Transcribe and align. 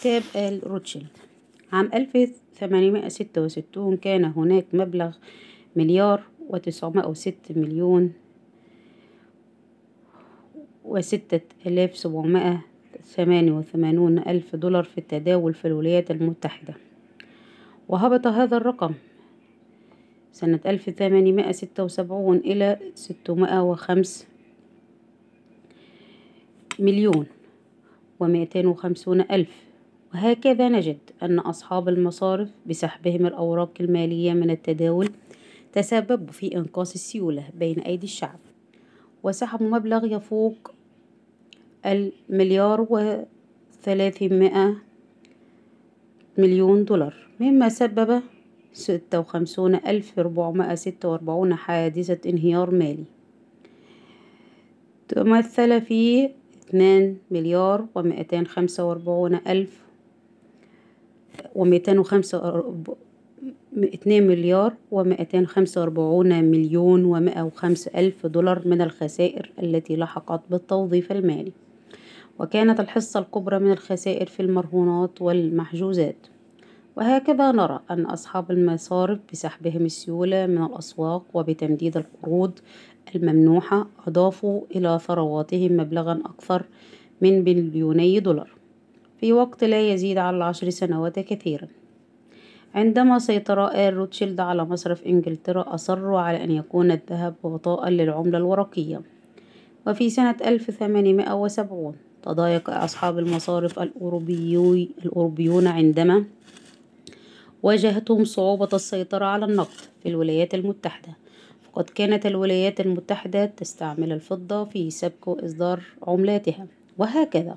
كتاب 0.00 0.22
آل 0.36 0.70
روتشيلد. 0.70 1.06
عام 1.72 1.90
ألف 1.94 2.30
ثمانمائة 2.54 3.08
ستة 3.08 3.42
وستون 3.42 3.96
كان 3.96 4.24
هناك 4.24 4.66
مبلغ 4.72 5.16
مليار 5.76 6.22
وتسعمائة 6.48 7.08
وست 7.08 7.52
مليون 7.56 8.12
وستة 10.84 11.40
آلاف 11.66 11.96
سبعمائة 11.96 12.64
ثمانية 13.02 13.52
وثمانون 13.52 14.18
ألف 14.18 14.56
دولار 14.56 14.84
في 14.84 14.98
التداول 14.98 15.54
في 15.54 15.64
الولايات 15.64 16.10
المتحدة. 16.10 16.74
وهبط 17.88 18.26
هذا 18.26 18.56
الرقم 18.56 18.94
سنة 20.32 20.60
ألف 20.66 20.90
ثمانمائة 20.90 21.52
ستة 21.52 21.84
وسبعون 21.84 22.36
إلى 22.36 22.78
ستمائة 22.94 23.62
وخمس 23.62 24.26
مليون 26.78 27.26
ومائتين 28.20 28.66
وخمسون 28.66 29.20
ألف. 29.20 29.67
وهكذا 30.14 30.68
نجد 30.68 30.98
أن 31.22 31.38
أصحاب 31.38 31.88
المصارف 31.88 32.48
بسحبهم 32.66 33.26
الأوراق 33.26 33.70
المالية 33.80 34.32
من 34.32 34.50
التداول 34.50 35.10
تسببوا 35.72 36.32
في 36.32 36.56
إنقاص 36.56 36.94
السيولة 36.94 37.44
بين 37.54 37.80
أيدي 37.80 38.06
الشعب. 38.06 38.38
وسحبوا 39.22 39.68
مبلغ 39.68 40.06
يفوق 40.06 40.70
المليار 41.86 42.86
وثلاثمائة 42.90 44.76
مليون 46.38 46.84
دولار 46.84 47.14
مما 47.40 47.68
سبب 47.68 48.22
ستة 48.72 49.20
وخمسون 49.20 49.74
ألف 49.74 50.18
ربعمائة 50.18 50.74
ستة 50.74 51.08
وأربعون 51.08 51.54
حادثة 51.54 52.30
انهيار 52.30 52.70
مالي. 52.70 53.04
تمثل 55.08 55.80
في 55.80 56.30
اثنان 56.68 57.16
مليار 57.30 57.86
ومائتين 57.94 58.46
خمسة 58.46 58.84
وأربعون 58.84 59.34
ألف 59.34 59.87
ومائتين 61.54 61.98
وخمسة 61.98 62.64
اثنين 63.84 64.26
مليار 64.26 64.74
ومائتين 64.90 65.46
خمسة 65.46 65.80
وأربعون 65.80 66.44
مليون 66.44 67.04
ومائة 67.04 67.42
وخمسة 67.42 67.90
ألف 67.96 68.26
دولار 68.26 68.68
من 68.68 68.82
الخسائر 68.82 69.50
التي 69.62 69.96
لحقت 69.96 70.40
بالتوظيف 70.50 71.12
المالي. 71.12 71.52
وكانت 72.38 72.80
الحصة 72.80 73.20
الكبرى 73.20 73.58
من 73.58 73.72
الخسائر 73.72 74.26
في 74.26 74.40
المرهونات 74.40 75.22
والمحجوزات. 75.22 76.26
وهكذا 76.96 77.52
نرى 77.52 77.80
أن 77.90 78.06
أصحاب 78.06 78.50
المصارف 78.50 79.18
بسحبهم 79.32 79.84
السيولة 79.84 80.46
من 80.46 80.64
الأسواق 80.64 81.22
وبتمديد 81.34 81.96
القروض 81.96 82.58
الممنوحة 83.14 83.86
أضافوا 84.06 84.62
إلى 84.76 84.98
ثرواتهم 84.98 85.76
مبلغا 85.76 86.20
أكثر 86.24 86.64
من 87.20 87.44
بليوني 87.44 88.20
دولار. 88.20 88.57
في 89.20 89.32
وقت 89.32 89.64
لا 89.64 89.92
يزيد 89.92 90.18
على 90.18 90.36
العشر 90.36 90.70
سنوات 90.70 91.18
كثيرا. 91.18 91.68
عندما 92.74 93.18
سيطر 93.18 93.68
آل 93.68 93.94
روتشيلد 93.94 94.40
على 94.40 94.64
مصرف 94.64 95.02
إنجلترا 95.02 95.74
أصروا 95.74 96.20
على 96.20 96.44
أن 96.44 96.50
يكون 96.50 96.90
الذهب 96.90 97.34
غطاء 97.44 97.88
للعملة 97.88 98.38
الورقية. 98.38 99.00
وفي 99.86 100.10
سنة 100.10 100.36
ألف 100.44 100.70
ثمانمائة 100.70 101.32
وسبعون 101.32 101.94
تضايق 102.22 102.70
أصحاب 102.70 103.18
المصارف 103.18 103.78
الأوروبيون 103.78 105.66
عندما 105.66 106.24
واجهتهم 107.62 108.24
صعوبة 108.24 108.68
السيطرة 108.72 109.24
على 109.24 109.44
النقد 109.44 109.80
في 110.02 110.08
الولايات 110.08 110.54
المتحدة. 110.54 111.16
فقد 111.64 111.84
كانت 111.84 112.26
الولايات 112.26 112.80
المتحدة 112.80 113.46
تستعمل 113.46 114.12
الفضة 114.12 114.64
في 114.64 114.90
سبك 114.90 115.28
وإصدار 115.28 115.80
عملاتها. 116.02 116.66
وهكذا. 116.98 117.56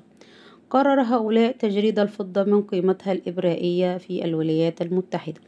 قرر 0.72 1.00
هؤلاء 1.00 1.52
تجريد 1.52 1.98
الفضة 1.98 2.44
من 2.44 2.62
قيمتها 2.62 3.12
الإبرائية 3.12 3.98
في 3.98 4.24
الولايات 4.24 4.82
المتحدة. 4.82 5.40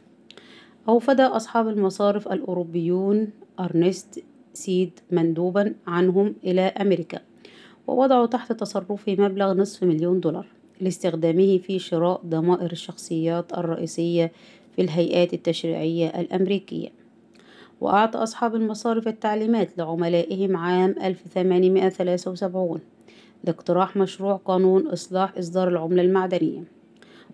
أوفد 0.89 1.19
أصحاب 1.21 1.67
المصارف 1.67 2.27
الأوروبيون 2.27 3.29
أرنست 3.59 4.23
سيد 4.53 4.99
مندوبا 5.11 5.75
عنهم 5.87 6.35
إلى 6.43 6.61
أمريكا 6.61 7.19
ووضعوا 7.87 8.25
تحت 8.25 8.51
تصرفه 8.51 9.15
مبلغ 9.19 9.53
نصف 9.53 9.83
مليون 9.83 10.19
دولار 10.19 10.47
لاستخدامه 10.81 11.57
في 11.57 11.79
شراء 11.79 12.21
ضمائر 12.25 12.71
الشخصيات 12.71 13.57
الرئيسية 13.57 14.31
في 14.75 14.81
الهيئات 14.81 15.33
التشريعية 15.33 16.07
الأمريكية. 16.07 16.89
وأعطى 17.81 18.17
أصحاب 18.17 18.55
المصارف 18.55 19.07
التعليمات 19.07 19.77
لعملائهم 19.77 20.57
عام 20.57 20.95
1873 21.03 22.94
لاقتراح 23.45 23.97
مشروع 23.97 24.35
قانون 24.35 24.87
إصلاح 24.87 25.37
إصدار 25.37 25.67
العملة 25.67 26.01
المعدنية 26.01 26.63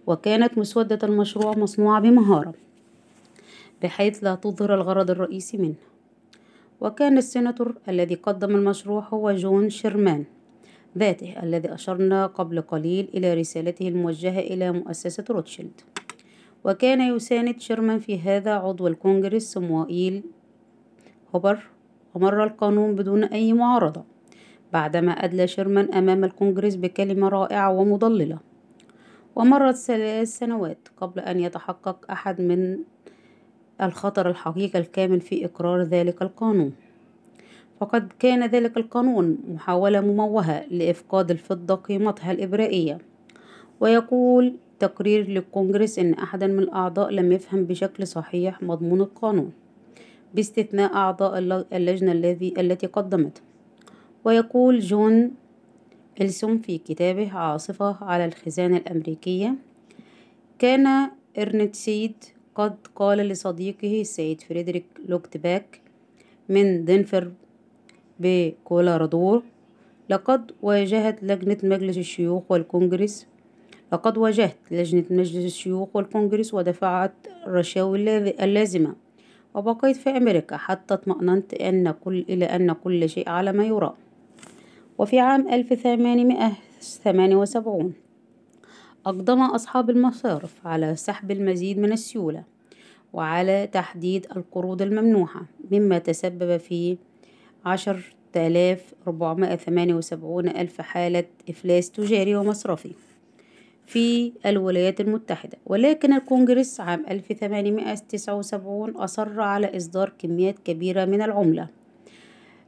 وكانت 0.07 0.57
مسودة 0.57 0.99
المشروع 1.03 1.57
مصنوعة 1.57 2.01
بمهارة 2.01 2.53
بحيث 3.83 4.23
لا 4.23 4.35
تظهر 4.35 4.75
الغرض 4.75 5.11
الرئيسي 5.11 5.57
منه. 5.57 5.75
وكان 6.81 7.17
السيناتور 7.17 7.75
الذي 7.89 8.15
قدم 8.15 8.55
المشروع 8.55 9.07
هو 9.13 9.31
جون 9.31 9.69
شيرمان 9.69 10.23
ذاته 10.97 11.43
الذي 11.43 11.73
أشرنا 11.73 12.27
قبل 12.27 12.61
قليل 12.61 13.09
إلى 13.13 13.33
رسالته 13.33 13.87
الموجهة 13.87 14.39
إلى 14.39 14.71
مؤسسة 14.71 15.23
روتشيلد. 15.29 15.81
وكان 16.63 17.15
يساند 17.15 17.59
شيرمان 17.59 17.99
في 17.99 18.19
هذا 18.19 18.53
عضو 18.53 18.87
الكونجرس 18.87 19.43
سموائيل 19.43 20.23
هوبر 21.35 21.59
ومر 22.15 22.43
القانون 22.43 22.95
بدون 22.95 23.23
أي 23.23 23.53
معارضة. 23.53 24.03
بعدما 24.73 25.11
أدلى 25.11 25.47
شيرمان 25.47 25.93
أمام 25.93 26.23
الكونجرس 26.23 26.75
بكلمة 26.75 27.29
رائعة 27.29 27.71
ومضللة. 27.71 28.37
ومرت 29.35 29.75
ثلاث 29.75 30.37
سنوات 30.37 30.87
قبل 30.97 31.19
أن 31.19 31.39
يتحقق 31.39 32.11
أحد 32.11 32.41
من 32.41 32.77
الخطر 33.81 34.29
الحقيقي 34.29 34.79
الكامل 34.79 35.21
في 35.21 35.45
إقرار 35.45 35.81
ذلك 35.81 36.21
القانون. 36.21 36.73
فقد 37.79 38.13
كان 38.19 38.45
ذلك 38.45 38.77
القانون 38.77 39.37
محاولة 39.47 40.01
مموهة 40.01 40.65
لإفقاد 40.71 41.31
الفضة 41.31 41.75
قيمتها 41.75 42.31
الإبرائية. 42.31 42.97
ويقول 43.79 44.55
تقرير 44.79 45.27
للكونجرس 45.29 45.99
إن 45.99 46.13
أحدا 46.13 46.47
من 46.47 46.59
الأعضاء 46.59 47.09
لم 47.09 47.31
يفهم 47.31 47.65
بشكل 47.65 48.07
صحيح 48.07 48.63
مضمون 48.63 49.01
القانون 49.01 49.51
باستثناء 50.33 50.93
أعضاء 50.93 51.39
اللجنة 51.73 52.11
الذي 52.11 52.53
التي 52.57 52.87
قدمته. 52.87 53.41
ويقول 54.25 54.79
جون 54.79 55.31
إلسون 56.21 56.59
في 56.59 56.77
كتابه 56.77 57.33
عاصفة 57.33 58.03
على 58.03 58.25
الخزانة 58.25 58.77
الأمريكية 58.77 59.55
كان 60.59 61.09
إرنت 61.37 61.75
سيد 61.75 62.13
قد 62.55 62.75
قال 62.95 63.17
لصديقه 63.17 64.01
السيد 64.01 64.41
فريدريك 64.41 64.85
لوكتباك 65.07 65.81
من 66.49 66.85
دنفر 66.85 67.31
بكولارادو 68.19 69.41
لقد 70.09 70.51
واجهت 70.61 71.23
لجنة 71.23 71.57
مجلس 71.63 71.97
الشيوخ 71.97 72.43
والكونجرس 72.49 73.27
لقد 73.93 74.17
واجهت 74.17 74.57
لجنة 74.71 75.03
مجلس 75.09 75.45
الشيوخ 75.45 75.89
والكونجرس 75.93 76.53
ودفعت 76.53 77.13
الرشاوي 77.47 78.17
اللازمة 78.43 78.95
وبقيت 79.53 79.95
في 79.95 80.09
أمريكا 80.09 80.57
حتى 80.57 80.93
اطمأننت 80.93 81.53
أن 81.53 81.91
كل 81.91 82.25
إلى 82.29 82.45
أن 82.45 82.71
كل 82.71 83.09
شيء 83.09 83.29
على 83.29 83.51
ما 83.51 83.65
يرام. 83.65 83.93
وفي 85.01 85.19
عام 85.19 85.49
1878 85.49 87.93
أقدم 89.05 89.41
أصحاب 89.41 89.89
المصارف 89.89 90.67
على 90.67 90.95
سحب 90.95 91.31
المزيد 91.31 91.79
من 91.79 91.91
السيولة 91.91 92.43
وعلى 93.13 93.67
تحديد 93.67 94.27
القروض 94.35 94.81
الممنوحة 94.81 95.45
مما 95.71 95.97
تسبب 95.97 96.57
في 96.57 96.97
عشرة 97.65 97.99
آلاف 98.35 98.93
ربعمائة 99.07 99.55
ثمانية 99.55 99.93
وسبعون 99.93 100.49
ألف 100.49 100.81
حالة 100.81 101.25
إفلاس 101.49 101.91
تجاري 101.91 102.35
ومصرفي 102.35 102.91
في 103.85 104.33
الولايات 104.45 105.01
المتحدة. 105.01 105.57
ولكن 105.65 106.13
الكونجرس 106.13 106.79
عام 106.79 107.05
1879 107.09 108.97
أصر 108.97 109.41
على 109.41 109.77
إصدار 109.77 110.13
كميات 110.19 110.59
كبيرة 110.59 111.05
من 111.05 111.21
العملة 111.21 111.67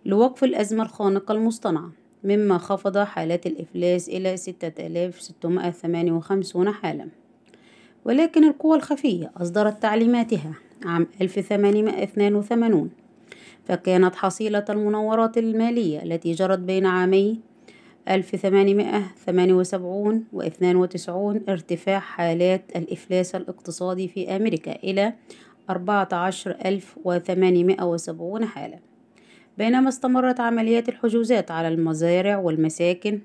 لوقف 0.06 0.44
الأزمة 0.44 0.84
الخانقة 0.84 1.32
المصطنعة. 1.32 2.03
مما 2.24 2.58
خفض 2.58 2.98
حالات 2.98 3.46
الإفلاس 3.46 4.10
إلى 4.10 4.38
ستة 4.38 4.88
آلاف 4.88 5.22
ستمائة 5.22 5.72
ثمانية 5.72 6.12
وخمسون 6.12 6.72
حالة 6.72 7.08
ولكن 8.06 8.44
القوى 8.44 8.78
الخفية 8.78 9.32
أصدرت 9.38 9.82
تعليماتها 9.82 10.54
عام 10.86 11.08
1882 11.22 12.90
فكانت 13.66 14.16
حصيلة 14.16 14.66
المناورات 14.70 15.38
المالية 15.38 16.04
التي 16.04 16.32
جرت 16.32 16.60
بين 16.60 16.86
عامي 16.86 17.40
1878 18.10 20.24
و 20.34 20.42
92 20.42 21.42
ارتفاع 21.50 22.00
حالات 22.00 22.72
الإفلاس 22.76 23.36
الاقتصادي 23.36 24.08
في 24.08 24.36
أمريكا 24.36 24.76
إلى 24.76 25.14
14870 25.70 28.46
حالة 28.46 28.93
بينما 29.58 29.90
استمرت 29.90 30.40
عمليات 30.40 30.90
الحجوزات 30.90 31.52
على 31.52 31.68
المزارع 31.68 32.38
والمساكن 32.38 33.20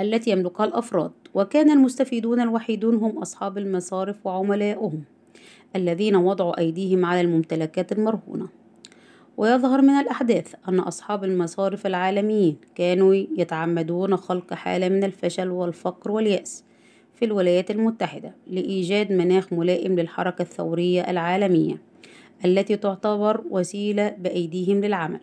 التي 0.00 0.30
يملكها 0.30 0.64
الأفراد 0.66 1.10
وكان 1.34 1.70
المستفيدون 1.70 2.40
الوحيدون 2.40 2.94
هم 2.94 3.18
أصحاب 3.18 3.58
المصارف 3.58 4.26
وعملاؤهم 4.26 5.02
الذين 5.76 6.16
وضعوا 6.16 6.58
أيديهم 6.58 7.04
على 7.04 7.20
الممتلكات 7.20 7.92
المرهونة. 7.92 8.48
ويظهر 9.36 9.82
من 9.82 9.90
الأحداث 9.90 10.54
أن 10.68 10.80
أصحاب 10.80 11.24
المصارف 11.24 11.86
العالميين 11.86 12.56
كانوا 12.74 13.14
يتعمدون 13.14 14.16
خلق 14.16 14.54
حالة 14.54 14.88
من 14.88 15.04
الفشل 15.04 15.48
والفقر 15.48 16.10
واليأس 16.10 16.64
في 17.14 17.24
الولايات 17.24 17.70
المتحدة 17.70 18.34
لإيجاد 18.46 19.12
مناخ 19.12 19.52
ملائم 19.52 19.98
للحركة 19.98 20.42
الثورية 20.42 21.10
العالمية. 21.10 21.93
التي 22.44 22.76
تعتبر 22.76 23.44
وسيلة 23.50 24.08
بأيديهم 24.08 24.80
للعمل. 24.84 25.20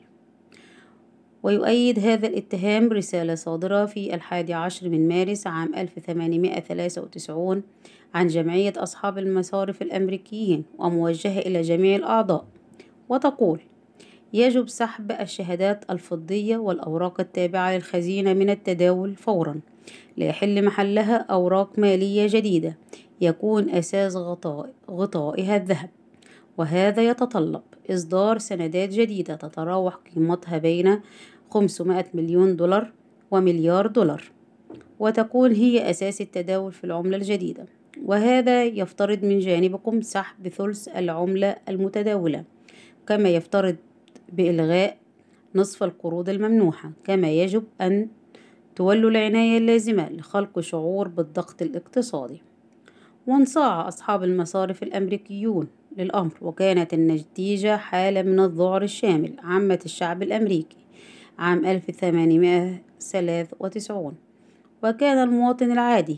ويؤيد 1.44 2.00
هذا 2.00 2.28
الاتهام 2.28 2.90
رسالة 2.90 3.36
صادرة 3.36 3.86
في 3.86 4.16
الحادي 4.16 4.54
عشر 4.54 4.90
من 4.90 5.08
مارس 5.08 5.48
عام 5.48 5.76
1893 5.76 7.64
عن 8.14 8.28
جمعية 8.28 8.74
أصحاب 8.78 9.18
المصارف 9.18 9.82
الأمريكيين 9.82 10.64
وموجهة 10.80 11.40
إلى 11.40 11.62
جميع 11.62 11.96
الأعضاء 11.96 12.46
وتقول 13.10 13.60
يجب 14.34 14.68
سحب 14.68 15.12
الشهادات 15.12 15.92
الفضية 15.92 16.58
والأوراق 16.58 17.20
التابعة 17.20 17.76
للخزينة 17.76 18.34
من 18.34 18.50
التداول 18.50 19.16
فورا 19.16 19.60
ليحل 20.18 20.66
محلها 20.66 21.18
أوراق 21.18 21.80
مالية 21.80 22.28
جديدة 22.30 22.78
يكون 23.22 23.70
أساس 23.70 24.16
غطاء 24.16 24.74
غطائها 24.92 25.56
الذهب. 25.56 25.90
وهذا 26.58 27.10
يتطلب 27.10 27.62
إصدار 27.90 28.38
سندات 28.38 28.90
جديدة 28.90 29.36
تتراوح 29.36 29.96
قيمتها 29.96 30.58
بين 30.58 31.00
500 31.50 32.06
مليون 32.14 32.56
دولار 32.56 32.92
ومليار 33.32 33.88
دولار 33.88 34.24
وتكون 35.00 35.52
هي 35.52 35.90
أساس 35.90 36.22
التداول 36.22 36.72
في 36.72 36.84
العملة 36.84 37.18
الجديدة. 37.18 37.66
وهذا 38.06 38.66
يفترض 38.66 39.26
من 39.26 39.40
جانبكم 39.40 40.02
سحب 40.02 40.48
ثلث 40.48 40.88
العملة 40.88 41.56
المتداولة 41.70 42.44
كما 43.08 43.30
يفترض 43.30 43.76
بإلغاء 44.34 44.98
نصف 45.56 45.84
القروض 45.84 46.30
الممنوحة 46.30 46.92
كما 47.04 47.32
يجب 47.32 47.64
أن 47.82 48.08
تولوا 48.76 49.10
العناية 49.10 49.58
اللازمة 49.58 50.10
لخلق 50.10 50.60
شعور 50.60 51.08
بالضغط 51.08 51.62
الاقتصادي. 51.62 52.42
وانصاع 53.28 53.88
أصحاب 53.88 54.24
المصارف 54.24 54.84
الأمريكيون 54.84 55.68
للأمر 55.98 56.32
وكانت 56.42 56.94
النتيجة 56.94 57.78
حالة 57.78 58.22
من 58.22 58.40
الذعر 58.40 58.84
الشامل 58.84 59.34
عامة 59.44 59.80
الشعب 59.86 60.24
الأمريكي 60.24 60.78
عام 61.40 61.66
1893 61.66 64.14
وكان 64.84 65.18
المواطن 65.18 65.72
العادي 65.72 66.18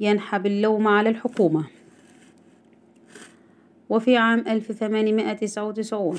ينحب 0.00 0.46
اللوم 0.46 0.88
على 0.88 1.08
الحكومة. 1.08 1.64
وفي 3.90 4.16
عام 4.16 4.44
1899 4.48 6.18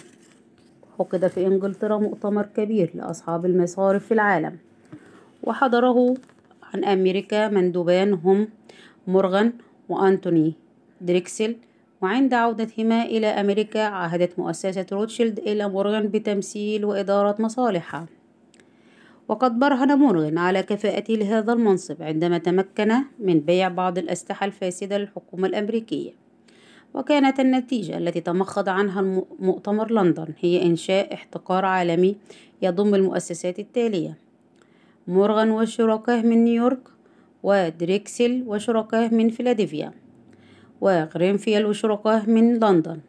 عقد 1.00 1.28
في 1.28 1.48
إنجلترا 1.48 1.98
مؤتمر 1.98 2.46
كبير 2.46 2.92
لأصحاب 2.96 3.46
المصارف 3.46 4.06
في 4.06 4.14
العالم 4.14 4.58
وحضره 5.44 6.16
عن 6.74 6.84
أمريكا 6.84 7.48
مندوبان 7.48 8.14
هم 8.14 8.48
مورغان 9.08 9.54
وأنتوني 9.90 10.54
دريكسل. 11.02 11.56
وعند 12.02 12.34
عودتهما 12.34 13.06
إلى 13.06 13.28
أمريكا 13.28 13.80
عهدت 13.80 14.40
مؤسسة 14.40 14.86
روتشيلد 14.92 15.40
إلى 15.40 15.70
مورغان 15.70 16.08
بتمثيل 16.08 16.86
وإدارة 16.86 17.36
مصالحها. 17.40 18.06
وقد 19.28 19.60
برهن 19.60 19.98
مورغان 20.00 20.38
على 20.38 20.64
كفاءته 20.64 21.14
لهذا 21.14 21.54
المنصب 21.54 22.02
عندما 22.02 22.38
تمكن 22.38 22.94
من 23.20 23.40
بيع 23.40 23.68
بعض 23.68 23.98
الأسلحة 23.98 24.46
الفاسدة 24.46 24.98
للحكومة 24.98 25.48
الأمريكية. 25.48 26.12
وكانت 26.94 27.40
النتيجة 27.40 27.98
التي 27.98 28.22
تمخض 28.22 28.70
عنها 28.70 29.02
مؤتمر 29.40 29.92
لندن 29.92 30.28
هي 30.40 30.64
إنشاء 30.66 31.14
احتكار 31.14 31.66
عالمي 31.66 32.16
يضم 32.62 32.96
المؤسسات 32.96 33.60
التالية. 33.60 34.18
مورغان 35.08 35.52
وشركاه 35.52 36.22
من 36.22 36.44
نيويورك 36.44 36.80
ودريكسل 37.44 38.44
وشركاه 38.48 39.08
من 39.08 39.30
فيلادلفيا 39.30 39.94
وغرينفيل 40.82 41.66
وشركاه 41.66 42.30
من 42.30 42.60
لندن 42.60 43.00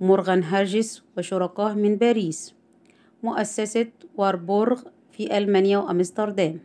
مورغان 0.00 0.42
هارجس 0.42 1.02
وشركاه 1.16 1.74
من 1.74 1.96
باريس 1.96 2.54
مؤسسة 3.22 3.86
واربورغ 4.16 4.82
في 5.12 5.38
ألمانيا 5.38 5.78
وأمستردام. 5.78 6.60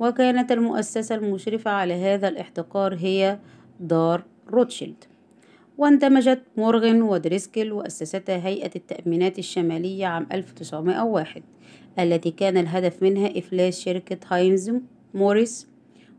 وكانت 0.00 0.52
المؤسسة 0.52 1.14
المشرفة 1.14 1.70
على 1.70 1.94
هذا 1.94 2.28
الاحتكار 2.28 2.94
هي 2.94 3.38
دار 3.80 4.24
روتشيلد. 4.50 5.04
واندمجت 5.78 6.42
مورغان 6.56 7.02
ودريكسل 7.02 7.72
وأسستا 7.72 8.36
هيئة 8.46 8.70
التأمينات 8.76 9.38
الشمالية 9.38 10.06
عام 10.06 10.26
1901 10.32 11.42
التي 11.98 12.30
كان 12.30 12.56
الهدف 12.56 13.02
منها 13.02 13.38
إفلاس 13.38 13.80
شركة 13.80 14.18
هاينز 14.28 14.72
موريس 15.14 15.68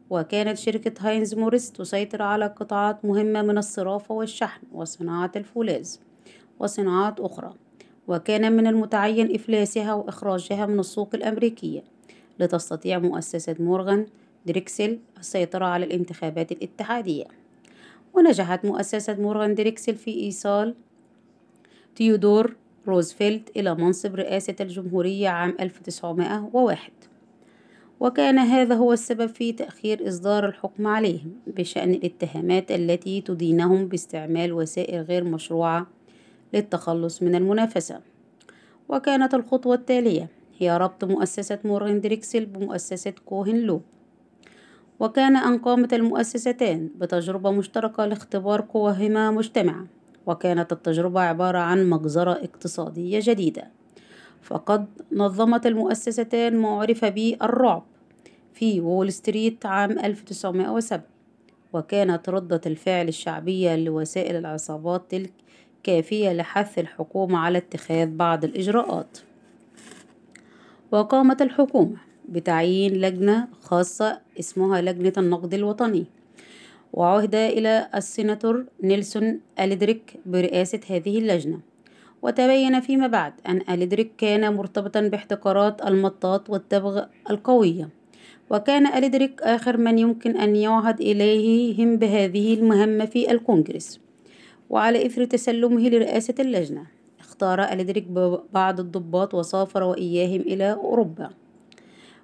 وكانت 0.10 0.58
شركة 0.58 0.94
هاينز 1.00 1.36
موريس 1.36 1.72
تسيطر 1.72 2.22
على 2.22 2.48
قطاعات 2.48 3.06
مهمة 3.06 3.42
من 3.42 3.58
الصرافة 3.58 4.16
والشحن 4.16 4.62
وصناعة 4.72 5.32
الفولاذ 5.36 5.96
وصناعات 6.60 7.20
أخرى 7.20 7.54
وكان 8.08 8.52
من 8.52 8.68
المتعين 8.68 9.36
إفلاسها 9.36 9.94
وإخراجها 9.94 10.66
من 10.66 10.80
السوق 10.80 11.10
الأمريكية 11.14 11.84
لتستطيع 12.40 13.00
مؤسسة 13.00 13.56
مورغان 13.60 14.06
دريكسل 14.46 15.00
السيطرة 15.20 15.66
على 15.66 15.86
الانتخابات 15.86 16.52
الاتحادية. 16.52 17.26
ونجحت 18.14 18.66
مؤسسة 18.66 19.16
مورغان 19.16 19.56
دريكسل 19.56 19.96
في 19.96 20.12
إيصال 20.14 20.76
تيودور 21.96 22.56
روزفلت 22.88 23.58
إلى 23.58 23.76
منصب 23.76 24.16
رئاسة 24.16 24.56
الجمهورية 24.62 25.30
عام 25.30 25.56
1901 25.60 26.92
وكان 28.00 28.40
هذا 28.40 28.76
هو 28.76 28.94
السبب 28.94 29.26
في 29.26 29.52
تأخير 29.52 30.08
إصدار 30.08 30.46
الحكم 30.46 30.88
عليهم 30.88 31.32
بشأن 31.48 31.92
الاتهامات 31.92 32.72
التي 32.72 33.22
تدينهم 33.22 33.88
باستعمال 33.88 34.54
وسائل 34.54 35.02
غير 35.02 35.24
مشروعة 35.24 35.88
للتخلص 36.54 37.24
من 37.24 37.36
المنافسة. 37.36 38.00
وكانت 38.90 39.34
الخطوة 39.34 39.76
التالية 39.76 40.30
هي 40.58 40.78
ربط 40.78 41.04
مؤسسة 41.04 41.60
مورغان 41.64 42.02
دريكسل 42.02 42.46
بمؤسسة 42.46 43.14
كوهن 43.26 43.58
لوب. 43.58 43.82
وكان 45.00 45.36
أن 45.36 45.58
قامت 45.58 45.94
المؤسستان 45.94 46.90
بتجربة 46.96 47.52
مشتركة 47.52 48.06
لاختبار 48.06 48.62
قواهما 48.62 49.32
مجتمعة 49.32 49.88
وكانت 50.26 50.72
التجربة 50.72 51.22
عبارة 51.22 51.58
عن 51.58 51.90
مجزرة 51.90 52.32
اقتصادية 52.32 53.20
جديدة. 53.24 53.77
فقد 54.48 54.86
نظمت 55.12 55.66
المؤسستان 55.66 56.58
ما 56.58 56.70
عرف 56.70 57.06
بالرعب 57.06 57.84
في 58.54 58.82
وول 58.82 59.14
ستريت 59.14 59.66
عام 59.66 59.92
1907 60.00 61.04
وكانت 61.74 62.30
ردة 62.30 62.62
الفعل 62.66 63.08
الشعبية 63.08 63.76
لوسائل 63.76 64.36
العصابات 64.36 65.12
تلك 65.12 65.32
كافية 65.84 66.34
لحث 66.34 66.80
الحكومة 66.80 67.38
على 67.40 67.58
اتخاذ 67.58 68.16
بعض 68.16 68.44
الإجراءات. 68.44 69.18
وقامت 70.92 71.42
الحكومة 71.42 71.98
بتعيين 72.30 72.94
لجنة 72.94 73.48
خاصة 73.62 74.22
اسمها 74.40 74.82
لجنة 74.82 75.14
النقد 75.18 75.54
الوطني 75.54 76.06
وعهد 76.94 77.36
إلى 77.36 77.90
السيناتور 77.96 78.66
نيلسون 78.84 79.40
أليدريك 79.60 80.20
برئاسة 80.26 80.80
هذه 80.90 81.18
اللجنة. 81.18 81.60
وتبين 82.22 82.80
فيما 82.80 83.08
بعد 83.08 83.34
أن 83.48 83.62
أليدريك 83.70 84.12
كان 84.18 84.54
مرتبطا 84.54 85.02
باحتكارات 85.02 85.86
المطاط 85.86 86.50
والتبغ 86.50 87.04
القوية. 87.30 87.90
وكان 88.50 88.88
أليدريك 88.88 89.42
آخر 89.42 89.78
من 89.78 90.00
يمكن 90.00 90.38
أن 90.38 90.56
يعهد 90.56 91.02
إليهم 91.02 91.98
بهذه 91.98 92.54
المهمة 92.54 93.06
في 93.06 93.32
الكونغرس. 93.32 94.00
وعلى 94.70 95.06
إثر 95.06 95.26
تسلمه 95.26 95.90
لرئاسة 95.90 96.36
اللجنة 96.40 96.86
اختار 97.20 97.64
أليدريك 97.64 98.08
بعض 98.54 98.80
الضباط 98.80 99.34
وسافر 99.34 99.84
وإياهم 99.84 100.42
إلى 100.42 100.74
أوروبا. 100.74 101.30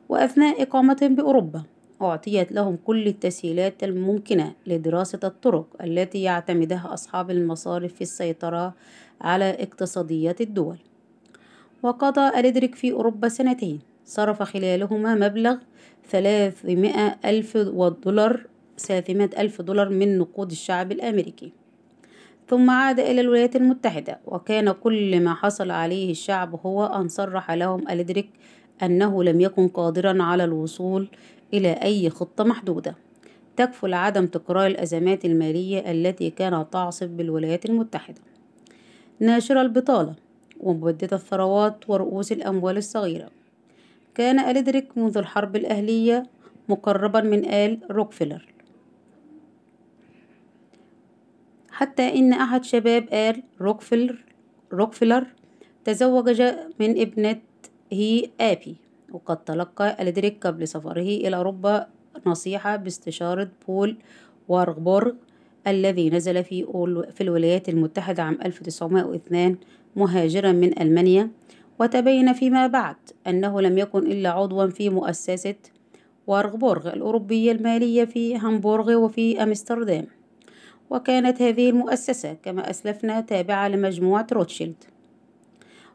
وأثناء 0.10 0.62
إقامتهم 0.64 1.16
بأوروبا 1.16 1.64
أعطيت 2.02 2.52
لهم 2.52 2.78
كل 2.86 3.08
التسهيلات 3.08 3.84
الممكنة 3.84 4.54
لدراسة 4.68 5.20
الطرق 5.24 5.68
التي 5.84 6.22
يعتمدها 6.22 6.94
أصحاب 6.94 7.32
المصارف 7.32 7.94
في 7.94 8.02
السيطرة 8.02 8.74
على 9.22 9.50
اقتصاديات 9.60 10.42
الدول. 10.42 10.78
وقضى 11.84 12.40
أليدريك 12.40 12.76
في 12.76 12.92
أوروبا 12.92 13.30
سنتين. 13.30 13.80
صرف 14.06 14.44
خلالهما 14.44 15.16
مبلغ 15.16 15.58
ثلاثمائة 16.10 17.18
ألف 17.26 17.58
دولار 17.58 18.46
ثلاثمائة 18.78 19.42
ألف 19.42 19.62
دولار 19.62 19.90
من 19.90 20.18
نقود 20.18 20.52
الشعب 20.52 20.92
الأمريكي. 20.92 21.52
ثم 22.50 22.70
عاد 22.70 23.00
إلى 23.00 23.22
الولايات 23.22 23.56
المتحدة 23.56 24.20
وكان 24.26 24.72
كل 24.72 25.20
ما 25.20 25.34
حصل 25.34 25.72
عليه 25.72 26.12
الشعب 26.12 26.60
هو 26.66 26.86
أن 26.86 27.08
صرح 27.08 27.52
لهم 27.52 27.90
أليدريك 27.90 28.30
أنه 28.84 29.24
لم 29.24 29.42
يكن 29.42 29.68
قادرا 29.68 30.24
على 30.24 30.44
الوصول 30.44 31.08
إلى 31.54 31.72
أي 31.74 32.10
خطة 32.10 32.44
محدودة. 32.44 32.96
تكفل 33.58 33.94
عدم 33.94 34.26
تكرار 34.26 34.68
الأزمات 34.68 35.26
المالية 35.26 35.92
التي 35.92 36.30
كانت 36.30 36.74
تعصف 36.74 37.08
بالولايات 37.08 37.66
المتحدة. 37.66 38.22
ناشر 39.20 39.62
البطالة 39.62 40.16
ومبدد 40.60 41.14
الثروات 41.14 41.90
ورؤوس 41.90 42.32
الأموال 42.32 42.78
الصغيرة. 42.78 43.30
كان 44.16 44.40
أليدريك 44.40 44.98
منذ 44.98 45.18
الحرب 45.18 45.56
الأهلية 45.56 46.24
مقربا 46.70 47.22
من 47.22 47.46
آل 47.46 47.80
روكفلر 47.92 48.54
حتى 51.72 52.20
إن 52.20 52.34
أحد 52.34 52.64
شباب 52.64 53.14
آل 53.14 53.44
روكفلر 53.62 54.26
روكفلر 54.74 55.28
تزوج 55.86 56.42
من 56.80 57.02
ابنته 57.02 58.28
آبي. 58.42 58.83
وقد 59.14 59.44
تلقى 59.44 59.98
أليدريك 60.02 60.48
قبل 60.48 60.68
سفره 60.68 61.02
إلى 61.02 61.36
أوروبا 61.36 61.88
نصيحة 62.26 62.76
باستشارة 62.76 63.50
بول 63.68 63.98
وارغبورغ 64.48 65.12
الذي 65.68 66.10
نزل 66.10 66.44
في 66.44 66.66
في 67.16 67.22
الولايات 67.22 67.70
المتحدة 67.70 68.24
عام 68.24 68.38
1902 68.46 69.58
مهاجرا 69.96 70.52
من 70.52 70.82
ألمانيا 70.82 71.30
وتبين 71.80 72.34
فيما 72.34 72.68
بعد 72.68 72.96
أنه 73.28 73.62
لم 73.62 73.78
يكن 73.78 74.00
إلا 74.12 74.30
عضوا 74.30 74.68
في 74.68 74.90
مؤسسة 74.90 75.56
وارغبورغ 76.28 76.94
الأوروبية 76.94 77.52
المالية 77.52 78.06
في 78.06 78.38
هامبورغ 78.38 78.96
وفي 78.96 79.44
أمستردام. 79.44 80.08
وكانت 80.90 81.42
هذه 81.42 81.70
المؤسسة 81.70 82.34
كما 82.34 82.70
أسلفنا 82.70 83.22
تابعة 83.22 83.68
لمجموعة 83.68 84.28
روتشيلد. 84.34 84.93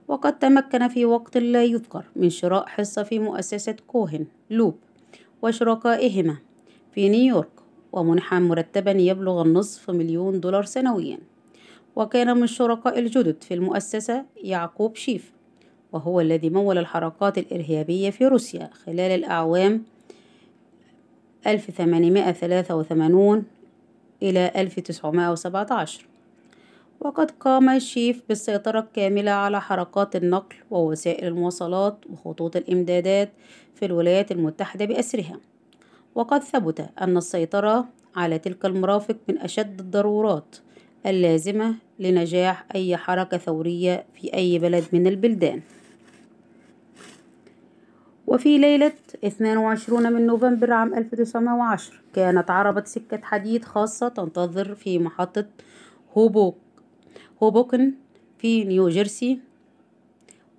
وقد 0.08 0.38
تمكن 0.38 0.88
في 0.88 1.04
وقت 1.04 1.36
لا 1.36 1.64
يذكر 1.64 2.04
من 2.16 2.30
شراء 2.30 2.66
حصة 2.66 3.02
في 3.02 3.18
مؤسسة 3.18 3.76
كوهن 3.86 4.26
لوب 4.50 4.76
وشركائهما 5.42 6.36
في 6.94 7.08
نيويورك 7.08 7.48
ومنح 7.92 8.34
مرتبا 8.34 8.90
يبلغ 8.90 9.42
النصف 9.42 9.90
مليون 9.90 10.40
دولار 10.40 10.64
سنويا. 10.64 11.18
وكان 11.96 12.36
من 12.36 12.42
الشركاء 12.42 12.98
الجدد 12.98 13.42
في 13.42 13.54
المؤسسة 13.54 14.24
يعقوب 14.36 14.96
شيف 14.96 15.32
وهو 15.92 16.20
الذي 16.20 16.50
مول 16.50 16.78
الحركات 16.78 17.38
الإرهابية 17.38 18.10
في 18.10 18.26
روسيا 18.26 18.70
خلال 18.72 19.00
الأعوام 19.00 19.82
1883 21.46 23.44
إلى 24.22 24.52
1917 24.56 26.06
وقد 27.00 27.30
قام 27.30 27.78
شيف 27.78 28.22
بالسيطرة 28.28 28.80
الكاملة 28.80 29.30
على 29.30 29.60
حركات 29.60 30.16
النقل 30.16 30.56
ووسائل 30.70 31.26
المواصلات 31.26 31.98
وخطوط 32.10 32.56
الإمدادات 32.56 33.32
في 33.74 33.84
الولايات 33.84 34.32
المتحدة 34.32 34.84
بأسرها. 34.84 35.40
وقد 36.14 36.42
ثبت 36.42 36.90
أن 37.00 37.16
السيطرة 37.16 37.88
على 38.16 38.38
تلك 38.38 38.66
المرافق 38.66 39.16
من 39.28 39.38
أشد 39.38 39.80
الضرورات 39.80 40.56
اللازمة 41.06 41.74
لنجاح 41.98 42.66
أي 42.74 42.96
حركة 42.96 43.36
ثورية 43.36 44.04
في 44.14 44.34
أي 44.34 44.58
بلد 44.58 44.84
من 44.92 45.06
البلدان. 45.06 45.60
وفي 48.26 48.58
ليلة 48.58 48.92
22 49.24 50.12
من 50.12 50.26
نوفمبر 50.26 50.72
عام 50.72 50.94
1910 50.94 51.94
كانت 52.14 52.50
عربة 52.50 52.84
سكة 52.84 53.20
حديد 53.22 53.64
خاصة 53.64 54.08
تنتظر 54.08 54.74
في 54.74 54.98
محطة 54.98 55.46
هوبوك 56.16 56.67
هوبوكن 57.42 57.92
في 58.38 58.64
نيوجيرسي 58.64 59.38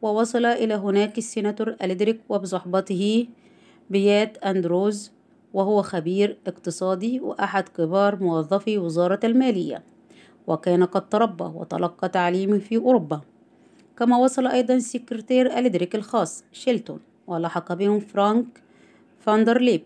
ووصل 0.01 0.45
إلى 0.45 0.73
هناك 0.73 1.17
السيناتور 1.17 1.75
أليدريك 1.81 2.21
وبصحبته 2.29 3.27
بيات 3.89 4.37
أندروز 4.37 5.11
وهو 5.53 5.81
خبير 5.81 6.37
اقتصادي 6.47 7.19
وأحد 7.19 7.69
كبار 7.69 8.23
موظفي 8.23 8.77
وزارة 8.77 9.19
المالية 9.23 9.83
وكان 10.47 10.83
قد 10.83 11.09
تربى 11.09 11.43
وتلقى 11.43 12.09
تعليمه 12.09 12.57
في 12.57 12.77
أوروبا 12.77 13.21
كما 13.97 14.17
وصل 14.17 14.47
أيضا 14.47 14.79
سكرتير 14.79 15.57
أليدريك 15.59 15.95
الخاص 15.95 16.43
شيلتون 16.51 16.99
ولحق 17.27 17.73
بهم 17.73 17.99
فرانك 17.99 18.63
فاندرليب 19.19 19.81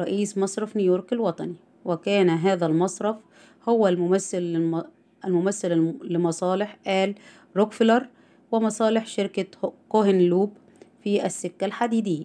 رئيس 0.00 0.38
مصرف 0.38 0.76
نيويورك 0.76 1.12
الوطني 1.12 1.54
وكان 1.84 2.30
هذا 2.30 2.66
المصرف 2.66 3.16
هو 3.68 3.88
الممثل. 3.88 4.82
الممثل 5.26 5.94
لمصالح 6.04 6.78
آل 6.86 7.14
روكفلر 7.56 8.08
ومصالح 8.52 9.06
شركة 9.06 9.72
كوهن 9.88 10.18
لوب 10.18 10.52
في 11.02 11.26
السكة 11.26 11.64
الحديدية. 11.64 12.24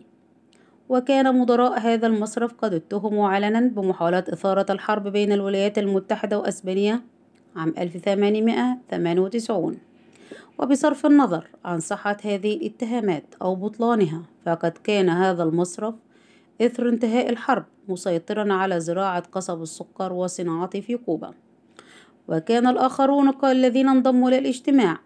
وكان 0.89 1.39
مدراء 1.39 1.79
هذا 1.79 2.07
المصرف 2.07 2.53
قد 2.53 2.73
اتهموا 2.73 3.29
علنا 3.29 3.59
بمحاولة 3.59 4.19
إثارة 4.19 4.71
الحرب 4.71 5.07
بين 5.07 5.31
الولايات 5.31 5.77
المتحدة 5.77 6.39
وأسبانيا 6.39 7.01
عام 7.55 7.73
1898 7.77 9.77
وبصرف 10.59 11.05
النظر 11.05 11.47
عن 11.65 11.79
صحة 11.79 12.17
هذه 12.23 12.53
الاتهامات 12.53 13.23
أو 13.41 13.55
بطلانها 13.55 14.21
فقد 14.45 14.71
كان 14.71 15.09
هذا 15.09 15.43
المصرف 15.43 15.95
إثر 16.61 16.89
انتهاء 16.89 17.29
الحرب 17.29 17.65
مسيطرا 17.87 18.53
على 18.53 18.79
زراعة 18.79 19.23
قصب 19.31 19.61
السكر 19.61 20.13
وصناعته 20.13 20.81
في 20.81 20.97
كوبا. 20.97 21.33
وكان 22.31 22.67
الآخرون 22.67 23.33
الذين 23.43 23.89
انضموا 23.89 24.29
للاجتماع. 24.29 24.99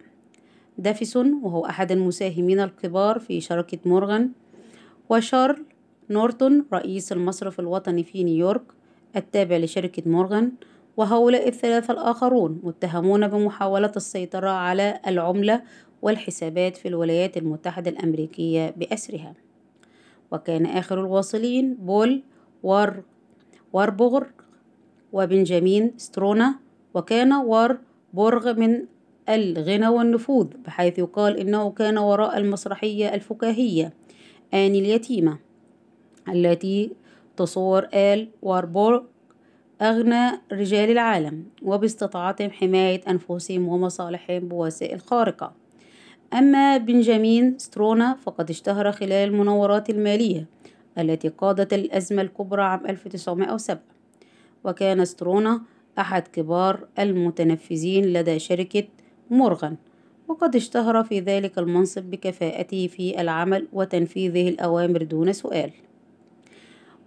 دافيسون 0.78 1.40
وهو 1.42 1.66
أحد 1.66 1.92
المساهمين 1.92 2.60
الكبار 2.60 3.18
في 3.18 3.40
شركة 3.40 3.78
مورغان 3.84 4.30
وشارل 5.10 5.64
نورتون 6.10 6.64
رئيس 6.72 7.12
المصرف 7.12 7.60
الوطني 7.60 8.04
في 8.04 8.24
نيويورك 8.24 8.62
التابع 9.16 9.56
لشركة 9.56 10.02
مورغان 10.06 10.52
وهؤلاء 10.96 11.48
الثلاثة 11.48 11.92
الآخرون 11.92 12.60
متهمون 12.62 13.28
بمحاولة 13.28 13.92
السيطرة 13.96 14.50
على 14.50 15.00
العملة 15.06 15.62
والحسابات 16.02 16.76
في 16.76 16.88
الولايات 16.88 17.36
المتحدة 17.36 17.90
الأمريكية 17.90 18.74
بأسرها. 18.76 19.34
وكان 20.32 20.66
آخر 20.66 21.00
الواصلين 21.00 21.74
بول 21.74 22.22
وار 22.62 23.02
واربورغ 23.72 24.26
وبنجامين 25.12 25.92
سترونا 25.96 26.65
وكان 26.96 27.32
واربورغ 27.32 28.54
من 28.54 28.84
الغنى 29.28 29.88
والنفوذ 29.88 30.46
بحيث 30.66 30.98
يقال 30.98 31.36
إنه 31.36 31.70
كان 31.70 31.98
وراء 31.98 32.38
المسرحية 32.38 33.14
الفكاهية 33.14 33.92
آني 34.54 34.78
اليتيمة 34.78 35.38
التي 36.28 36.90
تصور 37.36 37.88
آل 37.94 38.28
واربورغ 38.42 39.02
أغنى 39.82 40.30
رجال 40.52 40.90
العالم 40.90 41.44
وباستطاعتهم 41.62 42.50
حماية 42.50 43.00
أنفسهم 43.08 43.68
ومصالحهم 43.68 44.48
بوسائل 44.48 45.00
خارقة. 45.00 45.52
أما 46.32 46.76
بنجامين 46.76 47.58
سترونا 47.58 48.14
فقد 48.14 48.50
اشتهر 48.50 48.92
خلال 48.92 49.28
المناورات 49.28 49.90
المالية 49.90 50.46
التي 50.98 51.28
قادت 51.28 51.72
الأزمة 51.72 52.22
الكبرى 52.22 52.62
عام 52.62 52.86
1907 52.86 53.82
وكان 54.64 55.04
سترونا 55.04 55.60
أحد 55.98 56.28
كبار 56.28 56.88
المتنفذين 56.98 58.04
لدى 58.12 58.38
شركة 58.38 58.84
مورغان 59.30 59.76
وقد 60.28 60.56
اشتهر 60.56 61.04
في 61.04 61.20
ذلك 61.20 61.58
المنصب 61.58 62.02
بكفاءته 62.02 62.86
في 62.86 63.20
العمل 63.20 63.66
وتنفيذه 63.72 64.48
الأوامر 64.48 65.02
دون 65.02 65.32
سؤال. 65.32 65.70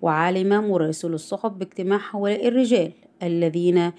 وعلم 0.01 0.69
مراسل 0.69 1.13
الصحف 1.13 1.51
باجتماع 1.51 1.99
هؤلاء 2.11 2.47
الرجال 2.47 2.91
الذين 3.23 3.91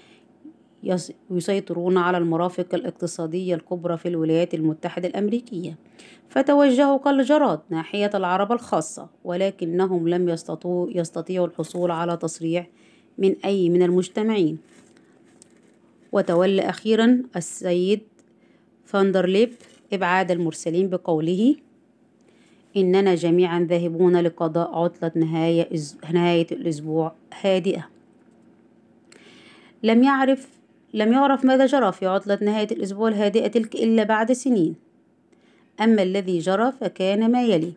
يسيطرون 1.31 1.97
على 1.97 2.17
المرافق 2.17 2.75
الاقتصادية 2.75 3.55
الكبرى 3.55 3.97
في 3.97 4.07
الولايات 4.07 4.53
المتحدة 4.53 5.07
الأمريكية. 5.07 5.77
فتوجهوا 6.29 6.97
كالجراد 6.97 7.59
ناحية 7.69 8.11
العربة 8.13 8.55
الخاصة 8.55 9.09
ولكنهم 9.23 10.07
لم 10.07 10.29
يستطيعوا 10.95 11.47
الحصول 11.47 11.91
على 11.91 12.17
تصريح 12.17 12.67
من 13.17 13.35
أي 13.45 13.69
من 13.69 13.83
المجتمعين. 13.83 14.57
وتولى 16.11 16.61
أخيرا 16.61 17.23
السيد 17.35 18.01
فاندرليب 18.85 19.53
إبعاد 19.93 20.31
المرسلين 20.31 20.89
بقوله 20.89 21.55
إننا 22.77 23.15
جميعا 23.15 23.67
ذاهبون 23.69 24.17
لقضاء 24.17 24.75
عطلة 24.75 25.11
نهاية, 25.15 25.69
نهاية 26.13 26.47
الأسبوع 26.51 27.13
هادئة. 27.41 27.89
لم 29.83 30.03
يعرف 30.03 30.47
لم 30.93 31.13
يعرف 31.13 31.45
ماذا 31.45 31.65
جرى 31.65 31.91
في 31.91 32.07
عطلة 32.07 32.39
نهاية 32.41 32.67
الأسبوع 32.71 33.07
الهادئة 33.07 33.47
تلك 33.47 33.75
إلا 33.75 34.03
بعد 34.03 34.31
سنين. 34.31 34.75
أما 35.81 36.03
الذي 36.03 36.39
جرى 36.39 36.71
فكان 36.71 37.31
ما 37.31 37.43
يلي. 37.43 37.73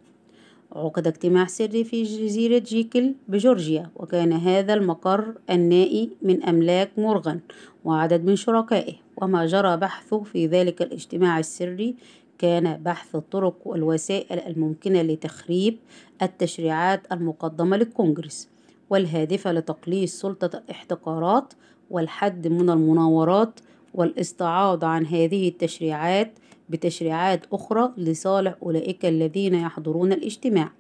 عقد 0.75 1.07
اجتماع 1.07 1.47
سري 1.47 1.85
في 1.85 2.03
جزيرة 2.03 2.59
جيكل 2.59 3.15
بجورجيا 3.29 3.91
وكان 3.97 4.33
هذا 4.33 4.75
المقر 4.75 5.35
النائي 5.51 6.11
من 6.23 6.43
أملاك 6.43 6.91
مورغان 6.99 7.41
وعدد 7.85 8.25
من 8.25 8.37
شركائه. 8.37 8.95
وما 9.17 9.47
جرى 9.47 9.77
بحثه 9.77 10.23
في 10.23 10.47
ذلك 10.47 10.83
الاجتماع 10.83 11.39
السري 11.39 11.95
كان 12.39 12.83
بحث 12.83 13.15
الطرق 13.15 13.55
والوسائل 13.65 14.39
الممكنة 14.39 15.03
لتخريب 15.03 15.79
التشريعات 16.23 17.13
المقدمة 17.13 17.77
للكونجرس 17.77 18.49
والهادفة 18.91 19.53
لتقليص 19.53 20.21
سلطة 20.21 20.59
الاحتكارات 20.59 21.53
والحد 21.91 22.49
من 22.49 22.71
المناورات 22.71 23.61
والاستعاضة 23.95 24.87
عن 24.87 25.07
هذه 25.07 25.49
التشريعات 25.49 26.33
بتشريعات 26.69 27.47
أخرى 27.53 27.93
لصالح 27.97 28.55
أولئك 28.63 29.07
الذين 29.07 29.55
يحضرون 29.55 30.13
الاجتماع. 30.13 30.73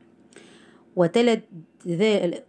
وتلت 0.96 1.44
ذلك 1.88 2.44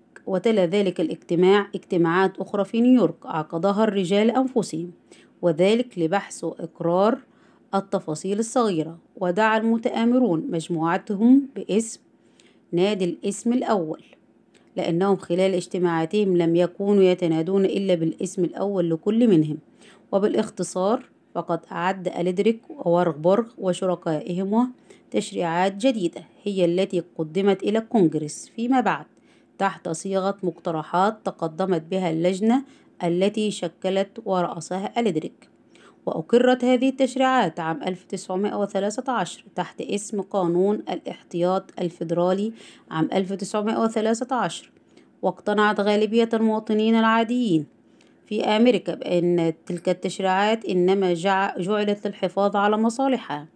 ذلك 0.48 1.02
الاجتماع 1.02 1.68
اجتماعات 1.76 2.40
أخرى 2.40 2.66
في 2.66 2.82
نيويورك 2.82 3.26
عقدها 3.26 3.84
الرجال 3.84 4.32
أنفسهم 4.32 4.92
وذلك 5.42 6.00
لبحث 6.00 6.44
وإقرار 6.44 7.18
التفاصيل 7.76 8.40
الصغيرة. 8.40 8.98
ودعا 9.18 9.58
المتآمرون 9.58 10.48
مجموعتهم 10.52 11.48
باسم 11.56 12.00
نادي 12.72 13.06
الاسم 13.06 13.54
الأول 13.54 14.02
لأنهم 14.76 15.16
خلال 15.16 15.54
اجتماعاتهم 15.54 16.38
لم 16.38 16.56
يكونوا 16.56 17.04
يتنادون 17.04 17.66
إلا 17.66 17.96
بالاسم 17.96 18.44
الأول 18.44 18.90
لكل 18.90 19.28
منهم. 19.28 19.58
وبالاختصار 20.12 21.10
فقد 21.36 21.60
أعد 21.72 22.08
أليدريك 22.08 22.62
وورغبورغ 22.70 23.46
وشركائهم 23.58 24.74
تشريعات 25.12 25.76
جديدة 25.76 26.22
هي 26.44 26.66
التي 26.66 27.04
قدمت 27.18 27.64
إلى 27.64 27.80
الكونجرس 27.80 28.52
فيما 28.56 28.82
بعد 28.82 29.06
تحت 29.58 29.90
صيغة 29.90 30.38
مقترحات 30.44 31.18
تقدمت 31.26 31.82
بها 31.82 32.10
اللجنة 32.10 32.64
التي 33.04 33.52
شكلت 33.52 34.22
ورأسها 34.26 35.00
أليدريك. 35.00 35.50
وأقرت 36.06 36.64
هذه 36.64 36.90
التشريعات 36.90 37.60
عام 37.60 37.84
1913 37.84 39.44
تحت 39.56 39.82
اسم 39.82 40.22
قانون 40.22 40.76
الاحتياط 40.76 41.72
الفيدرالي 41.80 42.54
عام 42.92 43.10
1913 43.14 44.72
واقتنعت 45.22 45.80
غالبية 45.80 46.30
المواطنين 46.34 46.96
العاديين 46.96 47.75
في 48.26 48.44
أمريكا 48.44 48.96
بأن 48.96 49.54
تلك 49.66 49.90
التشريعات 49.90 50.66
إنما 50.66 51.14
جعلت 51.58 52.08
للحفاظ 52.08 52.56
على 52.56 52.78
مصالحها 52.78 53.48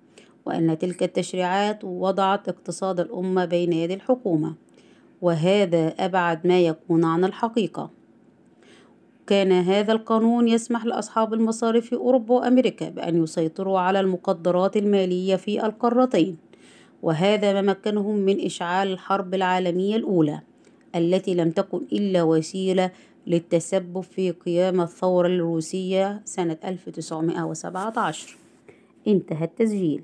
وأن 0.45 0.77
تلك 0.77 1.03
التشريعات 1.03 1.83
وضعت 1.83 2.49
اقتصاد 2.49 2.99
الأمة 2.99 3.45
بين 3.45 3.73
يدي 3.73 3.93
الحكومة 3.93 4.55
وهذا 5.21 5.87
أبعد 5.87 6.47
ما 6.47 6.59
يكون 6.59 7.05
عن 7.05 7.25
الحقيقة. 7.25 7.91
كان 9.27 9.51
هذا 9.51 9.91
القانون 9.91 10.47
يسمح 10.47 10.85
لأصحاب 10.85 11.33
المصارف 11.33 11.85
في 11.85 11.95
أوروبا 11.95 12.33
وأمريكا 12.35 12.89
بأن 12.89 13.23
يسيطروا 13.23 13.79
على 13.79 13.99
المقدرات 13.99 14.77
المالية 14.77 15.35
في 15.35 15.65
القارتين 15.65 16.37
وهذا 17.01 17.53
ما 17.53 17.61
مكنهم 17.61 18.15
من 18.15 18.45
إشعال 18.45 18.91
الحرب 18.91 19.33
العالمية 19.33 19.95
الأولى 19.95 20.41
التي 20.95 21.33
لم 21.33 21.51
تكن 21.51 21.81
إلا 21.91 22.23
وسيلة 22.23 22.91
للتسبب 23.29 24.01
في 24.01 24.31
قيام 24.31 24.81
الثورة 24.81 25.27
الروسية 25.27 26.21
سنة 26.25 26.57
1917 26.65 28.37
انتهى 29.07 29.45
التسجيل. 29.45 30.03